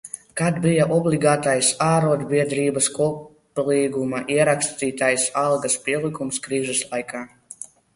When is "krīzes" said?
6.51-6.87